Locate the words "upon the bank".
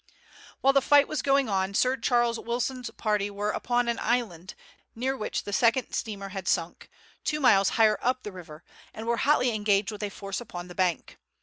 10.41-11.19